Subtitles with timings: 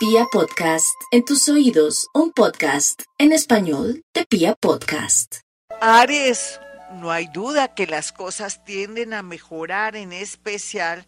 [0.00, 5.40] Pia Podcast, en tus oídos, un podcast en español de Pia Podcast.
[5.78, 6.58] Aries,
[6.94, 11.06] no hay duda que las cosas tienden a mejorar, en especial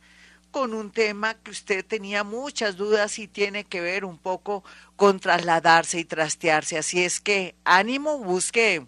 [0.51, 4.63] con un tema que usted tenía muchas dudas y tiene que ver un poco
[4.95, 6.77] con trasladarse y trastearse.
[6.77, 8.87] Así es que ánimo, busque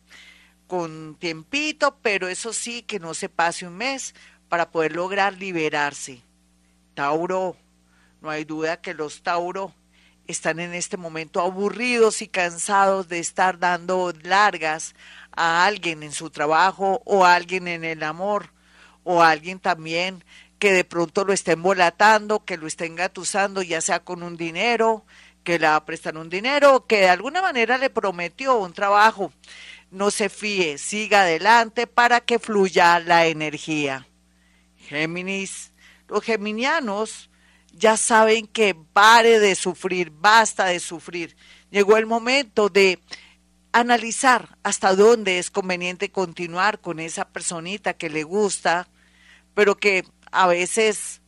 [0.66, 4.14] con tiempito, pero eso sí, que no se pase un mes
[4.50, 6.20] para poder lograr liberarse.
[6.92, 7.56] Tauro,
[8.20, 9.72] no hay duda que los Tauro
[10.26, 14.94] están en este momento aburridos y cansados de estar dando largas
[15.32, 18.50] a alguien en su trabajo o a alguien en el amor
[19.02, 20.24] o a alguien también
[20.58, 25.04] que de pronto lo estén volatando, que lo estén gatusando, ya sea con un dinero,
[25.42, 29.32] que le prestar un dinero, que de alguna manera le prometió un trabajo.
[29.90, 34.08] No se fíe, siga adelante para que fluya la energía.
[34.78, 35.72] Géminis,
[36.08, 37.30] los geminianos
[37.76, 41.36] ya saben que pare de sufrir, basta de sufrir.
[41.70, 43.00] Llegó el momento de
[43.72, 48.88] analizar hasta dónde es conveniente continuar con esa personita que le gusta,
[49.54, 51.20] pero que a veces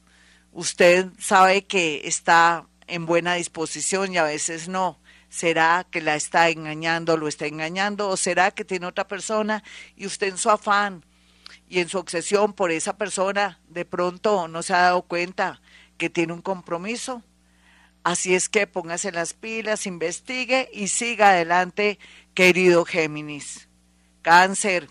[0.53, 5.01] usted sabe que está en buena disposición y a veces no.
[5.29, 8.09] ¿Será que la está engañando, lo está engañando?
[8.09, 9.65] ¿O será que tiene otra persona
[9.97, 11.05] y usted en su afán
[11.69, 15.61] y en su obsesión por esa persona de pronto no se ha dado cuenta
[15.97, 17.23] que tiene un compromiso.
[18.05, 21.99] Así es que póngase las pilas, investigue y siga adelante,
[22.35, 23.69] querido Géminis.
[24.23, 24.89] Cáncer.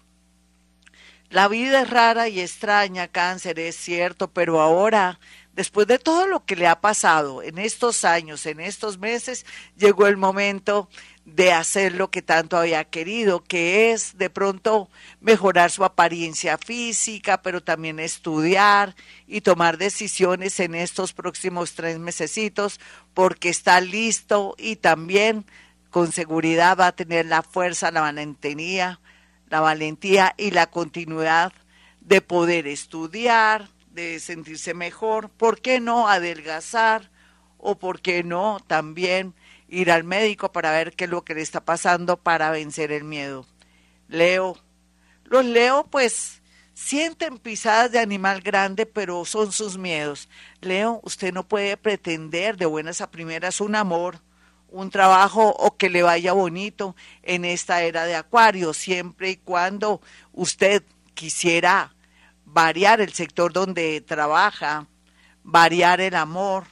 [1.30, 5.20] La vida es rara y extraña, cáncer, es cierto, pero ahora,
[5.53, 9.45] después de todo lo que le ha pasado en estos años, en estos meses,
[9.76, 10.89] llegó el momento
[11.25, 17.41] de hacer lo que tanto había querido, que es de pronto mejorar su apariencia física,
[17.41, 18.95] pero también estudiar
[19.27, 22.79] y tomar decisiones en estos próximos tres mesecitos,
[23.15, 25.45] porque está listo y también
[25.89, 28.99] con seguridad va a tener la fuerza, la valentía,
[29.49, 31.53] la valentía y la continuidad
[32.02, 37.09] de poder estudiar, de sentirse mejor, ¿por qué no adelgazar?
[37.65, 39.33] o por qué no también
[39.67, 43.03] ir al médico para ver qué es lo que le está pasando para vencer el
[43.03, 43.45] miedo.
[44.08, 44.58] Leo.
[45.23, 46.42] Los Leo pues
[46.73, 50.30] sienten pisadas de animal grande, pero son sus miedos.
[50.61, 54.21] Leo, usted no puede pretender de buenas a primeras un amor,
[54.67, 60.02] un trabajo o que le vaya bonito en esta era de Acuario, siempre y cuando
[60.33, 60.83] usted
[61.14, 61.95] quisiera
[62.43, 64.87] variar el sector donde trabaja,
[65.43, 66.65] variar el amor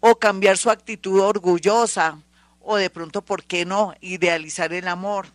[0.00, 2.22] o cambiar su actitud orgullosa
[2.70, 3.94] o de pronto, ¿por qué no?
[4.02, 5.28] Idealizar el amor.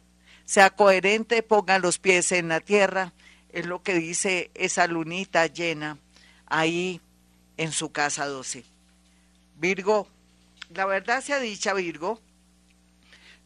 [0.46, 3.12] Sea coherente, ponga los pies en la tierra.
[3.50, 5.98] Es lo que dice esa lunita llena
[6.46, 7.02] ahí
[7.58, 8.64] en su casa 12.
[9.56, 10.08] Virgo,
[10.76, 12.22] la verdad se ha dicha Virgo,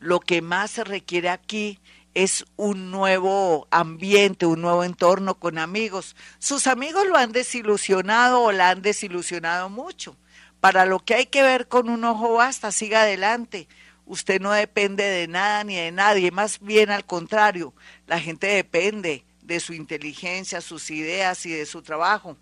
[0.02, 1.80] lo que más se requiere aquí
[2.14, 6.18] es un nuevo ambiente, un nuevo entorno con amigos.
[6.40, 10.18] Sus amigos lo han desilusionado o la han desilusionado mucho
[10.59, 13.68] para lo que hay que ver con un ojo basta, siga adelante.
[14.06, 17.73] Usted no depende de nada ni de nadie, más bien al contrario,
[18.06, 22.38] la gente depende de su inteligencia, sus ideas y de su trabajo.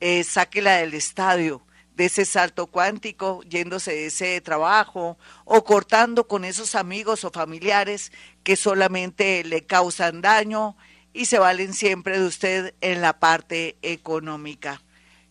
[0.00, 1.62] Eh, sáquela del estadio,
[1.94, 8.10] de ese salto cuántico, yéndose de ese trabajo o cortando con esos amigos o familiares
[8.42, 10.76] que solamente le causan daño
[11.12, 14.80] y se valen siempre de usted en la parte económica.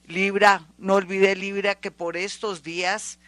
[0.09, 3.19] Libra, no olvide Libra que por estos días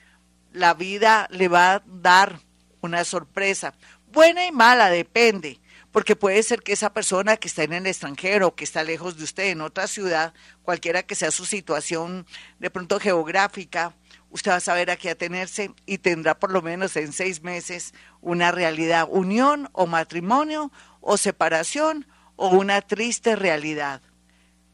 [0.51, 2.39] la vida le va a dar
[2.81, 3.75] una sorpresa,
[4.11, 5.59] buena y mala, depende,
[5.91, 9.25] porque puede ser que esa persona que está en el extranjero, que está lejos de
[9.25, 10.33] usted, en otra ciudad,
[10.63, 12.25] cualquiera que sea su situación
[12.57, 13.93] de pronto geográfica,
[14.31, 17.93] usted va a saber a qué atenerse y tendrá por lo menos en seis meses
[18.21, 24.01] una realidad, unión o matrimonio o separación o una triste realidad.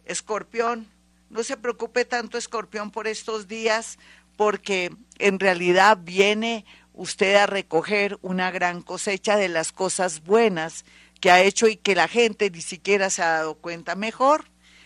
[0.06, 0.88] Escorpión,
[1.29, 3.97] no se preocupe tanto, escorpión, por estos días,
[4.35, 10.85] porque en realidad viene usted a recoger una gran cosecha de las cosas buenas
[11.19, 13.96] que ha hecho y que la gente ni siquiera se ha dado cuenta.
[13.96, 14.46] Mejor,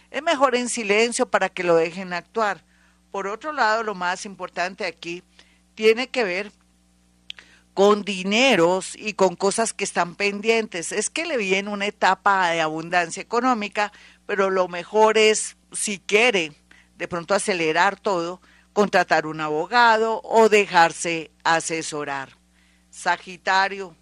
[0.10, 2.64] es mejor en silencio para que lo dejen actuar.
[3.12, 5.24] Por otro lado, lo más importante aquí
[5.76, 6.52] tiene que ver
[7.74, 10.92] con dineros y con cosas que están pendientes.
[10.92, 13.92] Es que le viene una etapa de abundancia económica,
[14.26, 16.54] pero lo mejor es si quiere
[16.98, 18.42] de pronto acelerar todo,
[18.74, 22.38] contratar un abogado o dejarse asesorar.
[22.90, 23.96] Sagitario,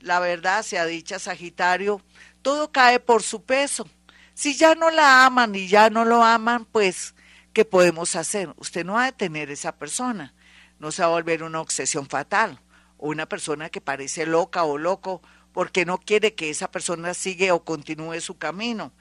[0.00, 2.00] la verdad sea dicha Sagitario,
[2.42, 3.88] todo cae por su peso.
[4.34, 7.14] Si ya no la aman y ya no lo aman, pues,
[7.52, 8.52] ¿qué podemos hacer?
[8.58, 10.34] Usted no va a detener esa persona.
[10.78, 12.60] no se va a volver una obsesión fatal
[12.98, 15.22] o una persona que parece loca o loco
[15.52, 18.92] porque no quiere que esa persona siga o continúe su camino.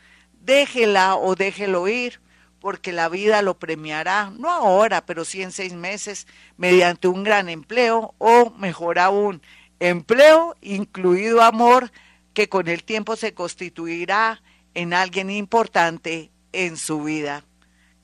[0.46, 2.22] Déjela o déjelo ir
[2.60, 7.50] porque la vida lo premiará, no ahora, pero sí en seis meses, mediante un gran
[7.50, 9.42] empleo o, mejor aún,
[9.80, 11.92] empleo incluido amor
[12.34, 14.44] que con el tiempo se constituirá
[14.76, 17.44] en alguien importante en su vida.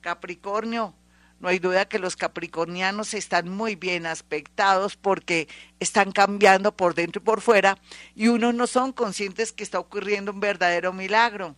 [0.00, 0.94] Capricornio,
[1.38, 5.48] no hay duda que los capricornianos están muy bien aspectados porque
[5.78, 7.78] están cambiando por dentro y por fuera
[8.16, 11.56] y unos no son conscientes que está ocurriendo un verdadero milagro.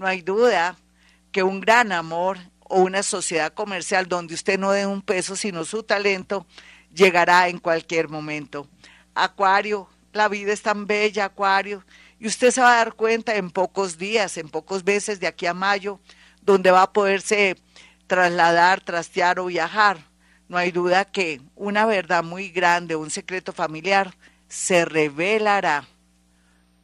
[0.00, 0.78] No hay duda
[1.30, 5.62] que un gran amor o una sociedad comercial donde usted no dé un peso sino
[5.66, 6.46] su talento
[6.90, 8.66] llegará en cualquier momento.
[9.14, 11.84] Acuario, la vida es tan bella, Acuario,
[12.18, 15.44] y usted se va a dar cuenta en pocos días, en pocos meses de aquí
[15.44, 16.00] a mayo,
[16.40, 17.58] donde va a poderse
[18.06, 19.98] trasladar, trastear o viajar.
[20.48, 24.14] No hay duda que una verdad muy grande, un secreto familiar,
[24.48, 25.86] se revelará.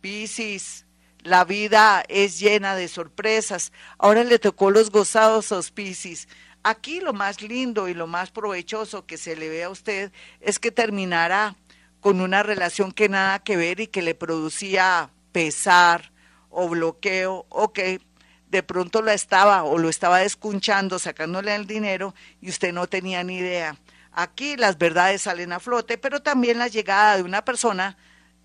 [0.03, 0.86] Piscis,
[1.27, 3.73] la vida es llena de sorpresas.
[3.99, 6.29] Ahora le tocó los gozados a Piscis.
[6.63, 10.59] Aquí lo más lindo y lo más provechoso que se le ve a usted es
[10.59, 11.57] que terminará
[12.01, 16.13] con una relación que nada que ver y que le producía pesar
[16.49, 18.01] o bloqueo o que
[18.49, 23.25] de pronto la estaba o lo estaba descunchando, sacándole el dinero y usted no tenía
[23.25, 23.77] ni idea.
[24.13, 27.97] Aquí las verdades salen a flote, pero también la llegada de una persona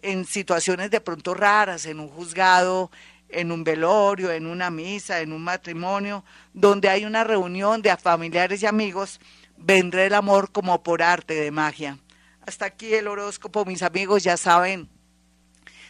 [0.02, 2.92] en situaciones de pronto raras, en un juzgado,
[3.30, 8.62] en un velorio, en una misa, en un matrimonio, donde hay una reunión de familiares
[8.62, 9.20] y amigos,
[9.58, 11.98] vendrá el amor como por arte de magia.
[12.46, 14.90] Hasta aquí el horóscopo, mis amigos, ya saben,